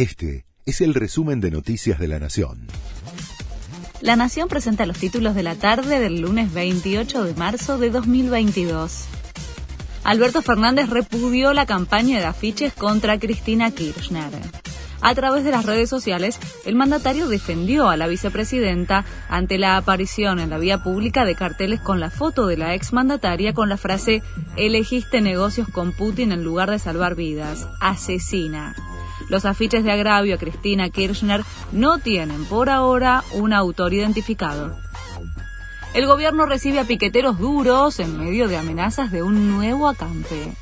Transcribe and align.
Este 0.00 0.46
es 0.64 0.80
el 0.80 0.94
resumen 0.94 1.42
de 1.42 1.50
Noticias 1.50 1.98
de 1.98 2.08
la 2.08 2.18
Nación. 2.18 2.68
La 4.00 4.16
Nación 4.16 4.48
presenta 4.48 4.86
los 4.86 4.96
títulos 4.96 5.34
de 5.34 5.42
la 5.42 5.56
tarde 5.56 6.00
del 6.00 6.22
lunes 6.22 6.54
28 6.54 7.22
de 7.22 7.34
marzo 7.34 7.76
de 7.76 7.90
2022. 7.90 9.04
Alberto 10.02 10.40
Fernández 10.40 10.88
repudió 10.88 11.52
la 11.52 11.66
campaña 11.66 12.18
de 12.18 12.24
afiches 12.24 12.72
contra 12.72 13.18
Cristina 13.18 13.72
Kirchner. 13.72 14.30
A 15.02 15.14
través 15.14 15.44
de 15.44 15.50
las 15.50 15.66
redes 15.66 15.90
sociales, 15.90 16.40
el 16.64 16.76
mandatario 16.76 17.28
defendió 17.28 17.90
a 17.90 17.98
la 17.98 18.06
vicepresidenta 18.06 19.04
ante 19.28 19.58
la 19.58 19.76
aparición 19.76 20.38
en 20.38 20.48
la 20.48 20.56
vía 20.56 20.82
pública 20.82 21.26
de 21.26 21.34
carteles 21.34 21.78
con 21.78 22.00
la 22.00 22.08
foto 22.08 22.46
de 22.46 22.56
la 22.56 22.74
exmandataria 22.74 23.52
con 23.52 23.68
la 23.68 23.76
frase 23.76 24.22
elegiste 24.56 25.20
negocios 25.20 25.68
con 25.68 25.92
Putin 25.92 26.32
en 26.32 26.42
lugar 26.42 26.70
de 26.70 26.78
salvar 26.78 27.16
vidas. 27.16 27.68
Asesina. 27.82 28.74
Los 29.30 29.44
afiches 29.44 29.84
de 29.84 29.92
agravio 29.92 30.34
a 30.34 30.38
Cristina 30.38 30.90
Kirchner 30.90 31.44
no 31.70 32.00
tienen 32.00 32.44
por 32.46 32.68
ahora 32.68 33.22
un 33.32 33.52
autor 33.52 33.94
identificado. 33.94 34.76
El 35.94 36.06
gobierno 36.06 36.46
recibe 36.46 36.80
a 36.80 36.84
piqueteros 36.84 37.38
duros 37.38 38.00
en 38.00 38.18
medio 38.18 38.48
de 38.48 38.56
amenazas 38.56 39.12
de 39.12 39.22
un 39.22 39.48
nuevo 39.48 39.88
acampe. 39.88 40.52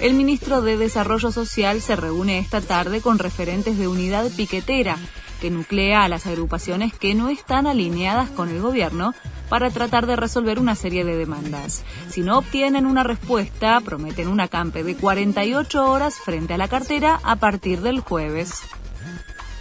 El 0.00 0.14
ministro 0.14 0.62
de 0.62 0.78
Desarrollo 0.78 1.30
Social 1.30 1.82
se 1.82 1.94
reúne 1.94 2.38
esta 2.38 2.62
tarde 2.62 3.02
con 3.02 3.18
referentes 3.18 3.76
de 3.76 3.86
unidad 3.86 4.30
piquetera, 4.34 4.96
que 5.42 5.50
nuclea 5.50 6.02
a 6.02 6.08
las 6.08 6.26
agrupaciones 6.26 6.94
que 6.94 7.14
no 7.14 7.28
están 7.28 7.66
alineadas 7.66 8.30
con 8.30 8.48
el 8.48 8.62
gobierno 8.62 9.14
para 9.48 9.70
tratar 9.70 10.06
de 10.06 10.16
resolver 10.16 10.58
una 10.58 10.74
serie 10.74 11.04
de 11.04 11.16
demandas. 11.16 11.84
Si 12.08 12.22
no 12.22 12.38
obtienen 12.38 12.86
una 12.86 13.02
respuesta, 13.02 13.80
prometen 13.80 14.28
un 14.28 14.40
acampe 14.40 14.82
de 14.82 14.96
48 14.96 15.90
horas 15.90 16.16
frente 16.16 16.54
a 16.54 16.58
la 16.58 16.68
cartera 16.68 17.20
a 17.22 17.36
partir 17.36 17.80
del 17.80 18.00
jueves. 18.00 18.62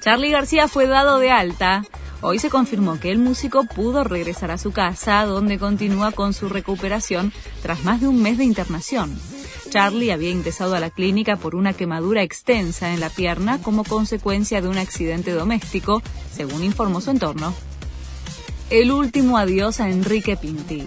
Charlie 0.00 0.30
García 0.30 0.68
fue 0.68 0.86
dado 0.86 1.18
de 1.18 1.30
alta. 1.30 1.84
Hoy 2.22 2.38
se 2.38 2.50
confirmó 2.50 3.00
que 3.00 3.10
el 3.10 3.18
músico 3.18 3.64
pudo 3.64 4.04
regresar 4.04 4.50
a 4.50 4.58
su 4.58 4.72
casa, 4.72 5.24
donde 5.24 5.58
continúa 5.58 6.12
con 6.12 6.32
su 6.34 6.48
recuperación 6.48 7.32
tras 7.62 7.84
más 7.84 8.00
de 8.00 8.08
un 8.08 8.22
mes 8.22 8.38
de 8.38 8.44
internación. 8.44 9.18
Charlie 9.70 10.10
había 10.10 10.30
ingresado 10.30 10.74
a 10.74 10.80
la 10.80 10.90
clínica 10.90 11.36
por 11.36 11.54
una 11.54 11.72
quemadura 11.72 12.22
extensa 12.22 12.92
en 12.92 13.00
la 13.00 13.08
pierna 13.08 13.62
como 13.62 13.84
consecuencia 13.84 14.60
de 14.60 14.68
un 14.68 14.78
accidente 14.78 15.30
doméstico, 15.30 16.02
según 16.32 16.64
informó 16.64 17.00
su 17.00 17.10
entorno. 17.10 17.54
El 18.70 18.92
último 18.92 19.36
adiós 19.36 19.80
a 19.80 19.90
Enrique 19.90 20.36
Pinti. 20.36 20.86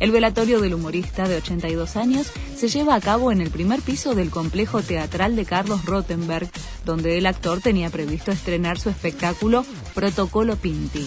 El 0.00 0.12
velatorio 0.12 0.60
del 0.62 0.72
humorista 0.72 1.28
de 1.28 1.36
82 1.36 1.96
años 1.96 2.32
se 2.56 2.68
lleva 2.68 2.94
a 2.94 3.02
cabo 3.02 3.30
en 3.30 3.42
el 3.42 3.50
primer 3.50 3.82
piso 3.82 4.14
del 4.14 4.30
complejo 4.30 4.80
teatral 4.80 5.36
de 5.36 5.44
Carlos 5.44 5.84
Rottenberg, 5.84 6.48
donde 6.86 7.18
el 7.18 7.26
actor 7.26 7.60
tenía 7.60 7.90
previsto 7.90 8.30
estrenar 8.30 8.80
su 8.80 8.88
espectáculo 8.88 9.66
Protocolo 9.94 10.56
Pinti. 10.56 11.06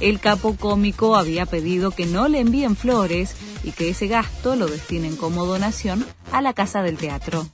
El 0.00 0.18
capo 0.18 0.56
cómico 0.56 1.14
había 1.14 1.46
pedido 1.46 1.92
que 1.92 2.06
no 2.06 2.26
le 2.26 2.40
envíen 2.40 2.74
flores 2.74 3.36
y 3.62 3.70
que 3.70 3.90
ese 3.90 4.08
gasto 4.08 4.56
lo 4.56 4.66
destinen 4.66 5.14
como 5.14 5.46
donación 5.46 6.04
a 6.32 6.42
la 6.42 6.52
Casa 6.52 6.82
del 6.82 6.96
Teatro. 6.96 7.46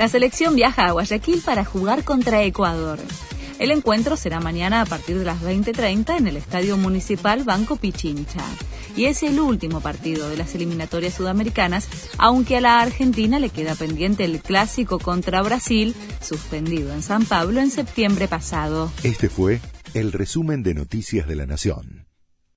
La 0.00 0.08
selección 0.08 0.56
viaja 0.56 0.86
a 0.86 0.90
Guayaquil 0.90 1.40
para 1.40 1.64
jugar 1.64 2.02
contra 2.02 2.42
Ecuador. 2.42 2.98
El 3.58 3.70
encuentro 3.70 4.16
será 4.16 4.38
mañana 4.38 4.82
a 4.82 4.86
partir 4.86 5.18
de 5.18 5.24
las 5.24 5.40
20:30 5.42 6.18
en 6.18 6.26
el 6.26 6.36
Estadio 6.36 6.76
Municipal 6.76 7.42
Banco 7.44 7.76
Pichincha. 7.76 8.44
Y 8.96 9.06
es 9.06 9.22
el 9.22 9.40
último 9.40 9.80
partido 9.80 10.28
de 10.28 10.36
las 10.36 10.54
eliminatorias 10.54 11.14
sudamericanas, 11.14 11.88
aunque 12.18 12.58
a 12.58 12.60
la 12.60 12.80
Argentina 12.80 13.38
le 13.38 13.50
queda 13.50 13.74
pendiente 13.74 14.24
el 14.24 14.40
clásico 14.40 14.98
contra 14.98 15.42
Brasil, 15.42 15.94
suspendido 16.20 16.92
en 16.92 17.02
San 17.02 17.24
Pablo 17.24 17.60
en 17.60 17.70
septiembre 17.70 18.28
pasado. 18.28 18.90
Este 19.02 19.28
fue 19.28 19.60
el 19.94 20.12
resumen 20.12 20.62
de 20.62 20.74
Noticias 20.74 21.26
de 21.26 21.36
la 21.36 21.46
Nación. 21.46 22.05